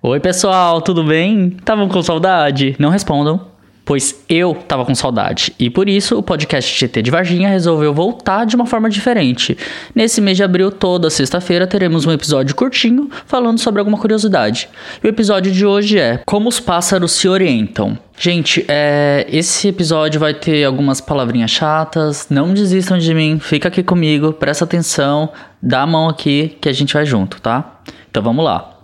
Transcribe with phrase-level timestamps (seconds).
[0.00, 1.56] Oi, pessoal, tudo bem?
[1.58, 2.76] Estavam com saudade?
[2.78, 3.40] Não respondam,
[3.84, 5.52] pois eu tava com saudade.
[5.58, 9.58] E por isso o podcast GT de Varginha resolveu voltar de uma forma diferente.
[9.92, 14.68] Nesse mês de abril, toda sexta-feira, teremos um episódio curtinho falando sobre alguma curiosidade.
[15.02, 17.98] E o episódio de hoje é Como os pássaros se orientam.
[18.16, 22.28] Gente, é, esse episódio vai ter algumas palavrinhas chatas.
[22.30, 25.30] Não desistam de mim, fica aqui comigo, presta atenção,
[25.60, 27.80] dá a mão aqui que a gente vai junto, tá?
[28.08, 28.77] Então vamos lá.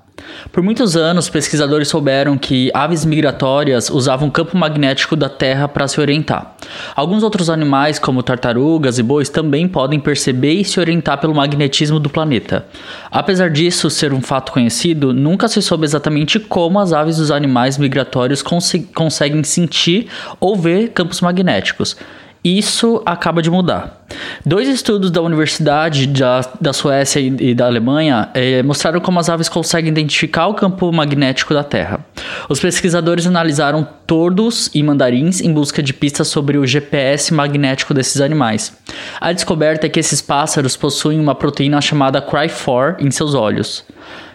[0.53, 5.89] Por muitos anos, pesquisadores souberam que aves migratórias usavam o campo magnético da Terra para
[5.89, 6.57] se orientar.
[6.95, 11.99] Alguns outros animais, como tartarugas e bois, também podem perceber e se orientar pelo magnetismo
[11.99, 12.67] do planeta.
[13.11, 17.79] Apesar disso ser um fato conhecido, nunca se soube exatamente como as aves dos animais
[17.79, 20.07] migratórios cons conseguem sentir
[20.41, 21.97] ou ver campos magnéticos.
[22.45, 24.05] Isso acaba de mudar.
[24.45, 29.49] Dois estudos da Universidade da, da Suécia e, da Alemanha eh, mostraram como as aves
[29.49, 32.05] conseguem identificar o campo magnético da Terra.
[32.47, 38.21] Os pesquisadores analisaram tordos e mandarins em busca de pistas sobre o GPS magnético desses
[38.21, 38.77] animais.
[39.19, 43.87] A descoberta é que esses pássaros possuem uma proteína chamada Cry4 em seus olhos.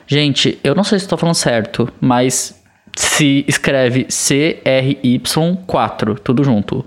[0.08, 2.60] Gente, eu não sei se estou falando certo, mas
[2.96, 6.84] se escreve CRY4, tudo junto.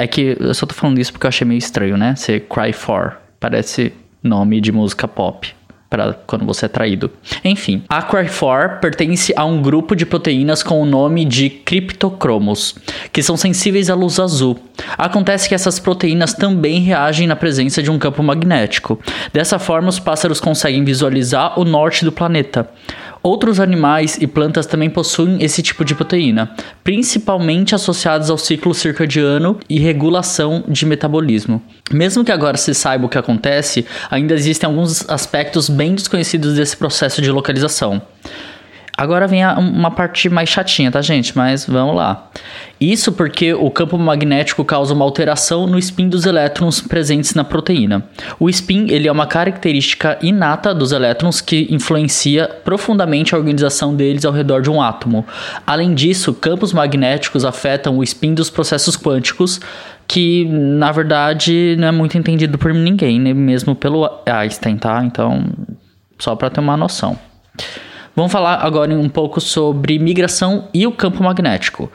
[0.00, 2.14] É que eu só tô falando isso porque eu achei meio estranho, né?
[2.14, 3.16] Ser Cry For.
[3.40, 5.52] Parece nome de música pop
[5.90, 7.10] para quando você é traído.
[7.44, 12.76] Enfim, a Cry4 pertence a um grupo de proteínas com o nome de criptocromos,
[13.12, 14.58] que são sensíveis à luz azul.
[14.96, 19.00] Acontece que essas proteínas também reagem na presença de um campo magnético.
[19.32, 22.70] Dessa forma, os pássaros conseguem visualizar o norte do planeta.
[23.28, 26.50] Outros animais e plantas também possuem esse tipo de proteína,
[26.82, 31.62] principalmente associados ao ciclo circadiano e regulação de metabolismo.
[31.92, 36.74] Mesmo que agora se saiba o que acontece, ainda existem alguns aspectos bem desconhecidos desse
[36.74, 38.00] processo de localização.
[38.98, 41.36] Agora vem uma parte mais chatinha, tá, gente?
[41.36, 42.28] Mas vamos lá.
[42.80, 48.04] Isso porque o campo magnético causa uma alteração no spin dos elétrons presentes na proteína.
[48.40, 54.24] O spin ele é uma característica inata dos elétrons que influencia profundamente a organização deles
[54.24, 55.24] ao redor de um átomo.
[55.64, 59.60] Além disso, campos magnéticos afetam o spin dos processos quânticos,
[60.08, 65.04] que na verdade não é muito entendido por ninguém, nem mesmo pelo Einstein, tá?
[65.04, 65.44] Então,
[66.18, 67.16] só para ter uma noção.
[68.18, 71.88] Vamos falar agora um pouco sobre migração e o campo magnético.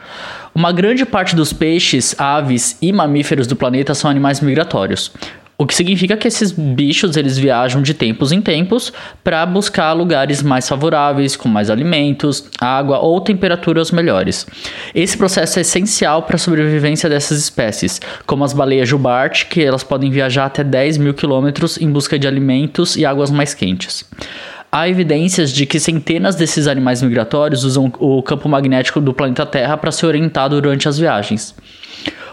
[0.54, 5.12] Uma grande parte dos peixes, aves e mamíferos do planeta são animais migratórios.
[5.58, 8.90] O que significa que esses bichos eles viajam de tempos em tempos
[9.22, 14.46] para buscar lugares mais favoráveis, com mais alimentos, água ou temperaturas melhores.
[14.94, 19.84] Esse processo é essencial para a sobrevivência dessas espécies, como as baleias jubarte, que elas
[19.84, 24.06] podem viajar até 10 mil quilômetros em busca de alimentos e águas mais quentes
[24.74, 29.76] há evidências de que centenas desses animais migratórios usam o campo magnético do planeta Terra
[29.76, 31.54] para se orientar durante as viagens.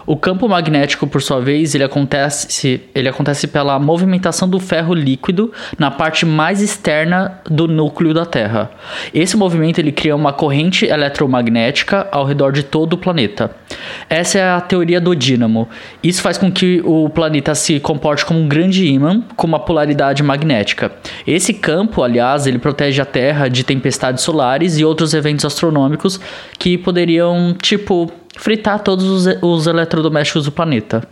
[0.06, 5.52] O campo magnético, por sua vez, ele acontece, ele acontece pela movimentação do ferro líquido
[5.78, 8.70] na parte mais externa do núcleo da Terra.
[9.14, 13.50] Esse movimento ele cria uma corrente eletromagnética ao redor de todo o planeta.
[14.08, 15.68] Essa é a teoria do dínamo.
[16.02, 20.22] Isso faz com que o planeta se comporte como um grande ímã com uma polaridade
[20.22, 20.92] magnética.
[21.26, 26.20] Esse campo, aliás, ele protege a Terra de tempestades solares e outros eventos astronômicos
[26.58, 31.02] que poderiam, tipo, fritar todos os, os eletrodomésticos do planeta.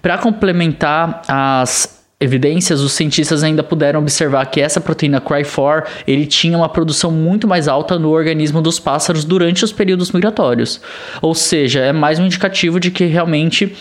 [0.00, 6.56] Para complementar as evidências, os cientistas ainda puderam observar que essa proteína Cry4 ele tinha
[6.56, 10.80] uma produção muito mais alta no organismo dos pássaros durante os períodos migratórios.
[11.20, 13.74] Ou seja, é mais um indicativo de que realmente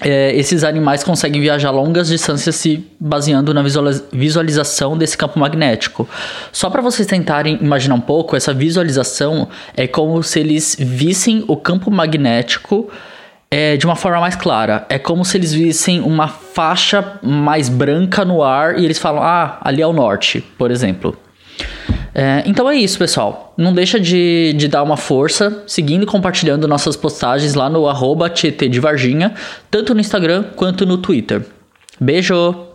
[0.00, 3.62] é, esses animais conseguem viajar longas distâncias se baseando na
[4.12, 6.08] visualização desse campo magnético.
[6.52, 11.56] Só para vocês tentarem imaginar um pouco, essa visualização é como se eles vissem o
[11.56, 12.88] campo magnético
[13.50, 14.86] é, de uma forma mais clara.
[14.88, 19.58] É como se eles vissem uma faixa mais branca no ar e eles falam: ah,
[19.62, 21.16] ali é o norte, por exemplo.
[22.18, 23.54] É, então é isso, pessoal.
[23.56, 28.28] Não deixa de, de dar uma força, seguindo e compartilhando nossas postagens lá no arroba
[28.28, 29.34] de Varginha,
[29.70, 31.46] tanto no Instagram quanto no Twitter.
[32.00, 32.67] Beijo!